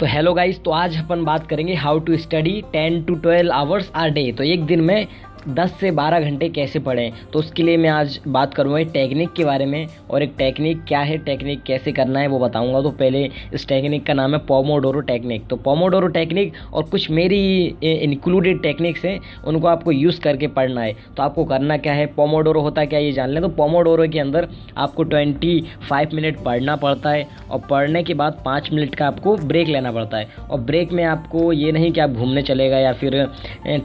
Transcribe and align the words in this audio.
तो 0.00 0.06
hello 0.06 0.32
guys 0.34 0.58
तो 0.64 0.70
आज 0.70 0.96
अपन 0.98 1.22
बात 1.24 1.46
करेंगे 1.46 1.74
how 1.74 1.98
to 1.98 2.16
study 2.16 2.50
ten 2.72 3.02
to 3.02 3.14
12 3.20 3.50
hours 3.50 3.90
a 3.94 4.10
day 4.10 4.32
तो 4.32 4.44
एक 4.44 4.64
दिन 4.66 4.80
में 4.80 5.06
10 5.48 5.72
से 5.80 5.90
12 5.92 6.20
घंटे 6.20 6.48
कैसे 6.48 6.78
पढ़ें? 6.78 7.12
तो 7.32 7.38
उसके 7.38 7.62
लिए 7.62 7.76
मैं 7.76 7.90
आज 7.90 8.18
बात 8.28 8.54
करूँगा 8.54 8.78
एक 8.78 8.90
टेक्निक 8.92 9.32
के 9.32 9.44
बारे 9.44 9.66
में 9.66 9.86
और 10.10 10.22
एक 10.22 10.32
टेक्निक 10.38 10.84
क्या 10.88 11.00
है 11.00 11.16
टेक्निक 11.18 11.62
कैसे 11.62 11.92
करना 11.92 12.20
है 12.20 12.26
वो 12.26 12.38
बताऊँगा। 12.38 12.80
तो 12.82 12.90
पहले 12.92 13.24
इस 13.54 13.66
टेक्निक 13.68 14.06
का 14.06 14.14
नाम 14.14 14.34
है 14.34 14.38
पोमोडोरो 14.46 15.00
टेक्निक 15.02 15.46
तो 15.46 15.56
पोमोडोरो 15.58 16.08
टेक्निक 16.08 16.52
और 16.72 16.82
कुछ 16.84 17.10
मेरी 17.10 17.38
इंक्लूडेड 17.84 18.62
टेक्निक्स 18.62 19.04
हैं, 19.04 19.18
उनको 19.46 19.68
आपको 19.68 19.92
यूज़ 19.92 20.20
करके 20.20 20.46
पढ़ना 20.48 20.80
है। 20.80 20.92
तो 21.16 21.22
आपको 21.22 21.44
करना 21.44 21.76
क्या 21.78 21.92
है? 21.92 22.06
पोमोडोरो 22.16 22.60
होता 22.60 22.84
क्या 22.84 22.98
ये 22.98 23.12
जान 23.12 23.30
लें। 23.30 23.42
तो 23.42 23.48
पोमोडोरो 23.50 24.08
के 24.08 24.18
अंदर 24.18 24.48
आपको 24.76 25.02
ट्वेंटी 25.04 25.60
फाइव 25.88 26.10
मिनट 26.14 26.42
पढ़ना 26.44 26.76
पड़ता 26.76 27.10
है 27.10 27.26
और 27.50 27.60
पढ़ने 27.70 28.02
के 28.02 28.14
बाद 28.14 28.42
पाँच 28.44 28.70
मिनट 28.72 28.94
का 28.94 29.06
आपको 29.06 29.36
ब्रेक 29.38 29.68
लेना 29.68 29.92
पड़ता 29.92 30.16
है। 30.16 30.28
और 30.50 30.60
ब्रेक 30.62 30.92
में 30.92 31.04
आपको 31.04 31.52
ये 31.52 31.72
नहीं 31.72 31.92
कि 31.92 32.00
आप 32.00 32.10
घूमने 32.10 32.42
चले 32.42 32.68
गए 32.68 32.82
या 32.82 32.92
फिर 32.94 33.24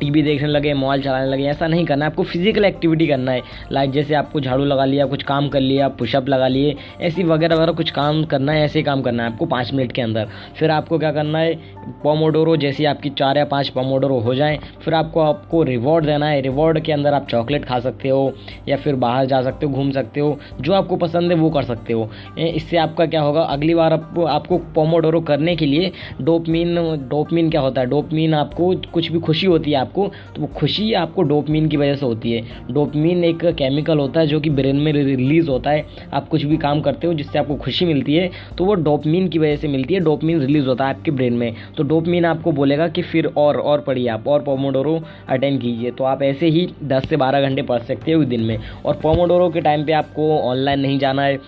टीवी 0.00 0.22
देखने 0.22 0.48
लगे 0.48 0.74
मोबाइल 0.74 1.02
चलाने 1.02 1.26
लगे 1.26 1.48
ऐसा 1.50 1.66
नहीं 1.66 1.84
करना 1.86 2.04
है 2.04 2.10
आपको 2.10 2.22
फ़िज़िकल 2.24 2.64
एक्टिविटी 2.64 3.06
करना 3.06 3.32
है। 3.32 3.42
लाइक 3.72 3.90
जैसे 3.90 4.14
आपको 4.14 4.40
झाड़ू 4.40 4.64
लगा 4.64 4.84
लिया, 4.84 5.06
कुछ 5.06 5.22
काम 5.22 5.48
कर 5.48 5.60
लिया 5.60 5.88
पुशअप 5.90 6.28
लगा 6.28 6.48
लिए, 6.48 6.74
ऐसी 7.00 7.24
वगैरह 7.24 7.56
वगैरह 7.56 7.72
कुछ 7.72 7.90
काम 7.90 8.24
करना 8.24 8.52
है, 8.52 8.64
ऐसे 8.64 8.82
काम 8.82 9.02
करना 9.02 9.22
है 9.22 9.32
आपको 9.32 9.46
पाँच 9.46 9.72
मिनट 9.72 9.92
के 9.92 10.02
अंदर। 10.02 10.28
फिर 10.58 10.70
आपको 10.70 10.98
क्या 10.98 11.12
करना 11.12 11.38
है 11.38 11.54
पोमोडोरो 12.02 12.56
जैसी 12.56 12.84
आपकी 12.84 13.10
चार 13.12 13.38
या 13.38 13.44
पाँच 13.46 13.68
पोमोडोरो 13.70 14.18
हो 14.20 14.34
जाए, 14.34 14.58
फिर 14.84 14.94
आपको 14.94 15.20
आपको 15.20 15.62
रिवॉर्ड 15.62 16.06
देना 16.06 16.26
है। 16.26 16.40
रिवॉर्ड 16.40 16.80
के 16.80 16.92
अंदर 16.92 17.14
आप 17.14 17.26
चॉकलेट 17.30 17.64
खा 17.64 17.78
सकते 17.80 18.08
हो, 18.08 18.32
या 18.68 18.76
फिर 18.76 18.94
बाहर 18.96 19.26
जा 19.26 19.42
सकते 19.42 19.66
हो, 19.66 19.72
घूम 19.72 19.90
सकते 19.90 20.20
हो, 20.20 20.38
जो 20.60 20.72
आपको 20.72 20.96
पसंद 20.98 21.32
है 21.32 21.38
वो 21.38 21.50
कर 21.50 21.62
सकते 21.64 21.92
हो। 21.92 22.10
इससे 22.38 22.76
आपका 22.78 23.06
क्या 23.06 23.20
होगा, 23.20 23.42
अगली 23.42 23.74
बार 23.74 23.92
आपको 23.92 24.24
आपको 24.26 24.58
पोमोडोरो 24.74 25.20
करने 25.22 25.56
के 25.56 25.66
लिए 25.66 25.92
डोपमीन 26.20 26.74
डोपमीन 27.10 27.50
क्या 27.50 27.60
होता 27.60 27.80
है? 27.80 27.86
डोपमीन 27.86 28.34
आपको 28.34 28.74
कुछ 28.92 29.10
भी 29.12 29.18
खुशी 29.20 29.46
होती 29.46 29.70
है 29.70 29.76
आपको 29.78 30.06
तो 30.36 30.42
वो 30.42 30.48
खुशी 30.56 30.92
आपको 30.94 31.22
डोपमीन 31.40 31.68
की 31.68 31.76
वजह 31.76 31.94
से 31.94 32.06
होती 32.06 32.32
है। 32.32 32.42
डोपमीन 32.70 33.24
एक 33.24 33.44
केमिकल 33.58 33.98
होता 33.98 34.20
है 34.20 34.26
जो 34.26 34.40
कि 34.40 34.50
ब्रेन 34.50 34.76
में 34.76 34.92
रिलीज़ 34.92 35.48
होता 35.50 35.70
है। 35.70 35.84
आप 36.14 36.28
कुछ 36.28 36.44
भी 36.44 36.56
काम 36.56 36.80
करते 36.80 37.06
हो 37.06 37.14
जिससे 37.14 37.38
आपको 37.38 37.54
खुशी 37.56 37.84
मिलती 37.86 38.14
है 38.14 38.30
तो 38.58 38.64
वो 38.64 38.74
डोपमीन 38.76 39.28
की 39.28 39.38
वजह 39.38 39.56
से 39.56 39.68
मिलती 39.68 39.94
है। 39.94 40.00
डोपमीन 40.00 40.40
रिलीज़ 40.40 40.66
होता 40.66 40.84
है 40.84 40.94
आपके 40.94 41.10
ब्रेन 41.10 41.32
में। 41.32 41.54
तो 41.76 41.82
डोपमीन 41.84 42.24
आपको 42.24 42.52
बोलेगा 42.52 42.88
कि 42.88 43.02
फिर 43.02 43.26
और 43.36 43.56
और 43.56 43.80
पढ़िए 43.80 44.08
आप, 44.08 44.28
और 44.28 44.42
पोमोडोरो 44.42 45.00
अटेंड 45.28 45.60
कीजिए। 45.60 45.90
तो 45.90 46.04
आप 46.04 46.22
ऐसे 46.22 46.48
ही 46.48 46.68
दस 46.84 47.08
से 47.08 47.16
बारह 47.16 47.48
घंटे 47.48 47.62
पढ़ 47.62 47.82
सकते 47.82 48.12
हो 48.12 48.24
दिन 48.24 48.40
में। 48.40 48.58
और 48.84 49.00
पोमोडोरो 49.02 49.48
के 49.50 49.60
टाइम 49.60 49.82
पर 49.82 49.92
आपको 49.92 50.30
ऑनलाइन 50.40 50.80
नहीं 50.80 50.98
जाना 50.98 51.22
है। 51.22 51.38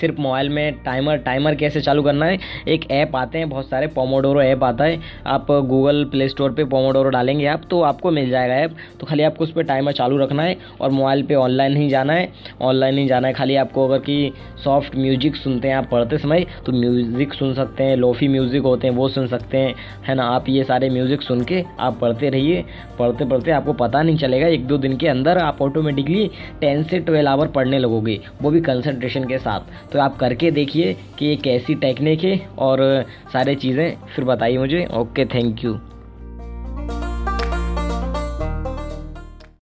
सिर्फ़ 0.00 0.20
मोबाइल 0.20 0.48
में 0.48 0.72
टाइमर 0.84 1.16
टाइमर 1.18 1.54
कैसे 1.54 1.80
चालू 1.80 2.02
करना 2.02 2.26
है? 2.26 2.38
एक 2.68 2.90
ऐप 2.90 3.16
आते 3.16 3.38
हैं, 3.38 3.48
बहुत 3.50 3.68
सारे 3.68 3.86
पोमोडोरो 3.88 4.42
ऐप 4.42 4.64
आता 4.64 4.84
है। 4.84 5.00
आप 5.26 5.46
गूगल 5.50 6.04
प्ले 6.04 6.28
स्टोर 6.28 6.52
पर 6.52 6.64
पोमोडोरो 6.66 7.10
डालेंगे 7.10 7.46
आप 7.46 7.62
तो 7.70 7.80
आपको 7.82 8.10
मिल 8.10 8.30
जाएगा 8.30 8.54
ऐप। 8.54 8.76
तो 9.00 9.06
खाली 9.06 9.22
आपको 9.22 9.44
उस 9.44 9.52
पर 9.52 9.62
टाइमर 9.64 9.92
चालू 9.92 10.18
रखना 10.18 10.42
है 10.42 10.56
और 10.80 10.90
मोबाइल 10.90 11.22
पर 11.22 11.34
ऑनलाइन 11.36 11.76
ही 11.76 11.88
जाना 11.88 12.12
है। 12.12 12.28
ऑनलाइन 12.62 12.98
ही 12.98 13.06
जाना 13.06 13.28
है, 13.28 13.34
खाली 13.34 13.56
आपको 13.56 13.86
अगर 13.88 13.98
कि 14.00 14.32
सॉफ्ट 14.64 14.96
म्यूज़िक 14.96 15.36
सुनते 15.36 15.68
हैं 15.68 15.74
आप 15.76 15.88
पढ़ते 15.90 16.18
समय 16.18 16.46
तो 16.66 16.72
म्यूज़िक 16.72 17.34
सुन 17.34 17.54
सकते 17.54 17.84
हैं 17.84 17.96
लोफ़ी 17.96 18.28
म्यूज़िक 18.28 18.62
होते 18.62 18.86
हैं, 18.86 18.94
वो 18.94 19.08
सुन 19.08 19.26
सकते 19.28 19.58
हैं। 19.58 19.74
है 20.06 20.14
ना? 20.14 20.24
आप 20.24 20.48
ये 20.48 20.64
सारे 20.64 20.90
म्यूज़िक 20.90 21.22
सुन 21.22 21.42
के 21.44 21.62
आप 21.80 21.98
पढ़ते 22.00 22.28
रहिए। 22.30 22.64
पढ़ते 22.98 23.24
पढ़ते 23.24 23.50
आपको 23.50 23.72
पता 23.74 24.02
नहीं 24.02 24.16
चलेगा, 24.18 24.46
एक 24.48 24.66
दो 24.66 24.78
दिन 24.78 24.96
के 24.96 25.08
अंदर 25.08 25.38
आप 25.38 25.62
ऑटोमेटिकली 25.62 26.26
टेन 26.60 26.82
से 26.82 26.98
ट्वेल्व 27.00 27.28
आवर 27.28 27.48
पढ़ने 27.48 27.78
लगोगे, 27.78 28.18
वो 28.42 28.50
भी 28.50 28.60
कंसनट्रेशन 28.60 29.24
के 29.24 29.38
साथ। 29.38 29.87
तो 29.92 29.98
आप 29.98 30.16
करके 30.18 30.50
देखिए 30.50 30.94
कि 31.18 31.26
ये 31.26 31.36
कैसी 31.36 31.74
टेक्निक 31.76 32.24
है 32.24 32.38
और 32.58 32.80
सारे 33.32 33.54
चीज़ें 33.56 33.96
फिर 34.06 34.24
बताइए 34.24 34.58
मुझे। 34.58 34.86
Okay 34.94 35.24
thank 35.26 35.64
you 35.64 35.78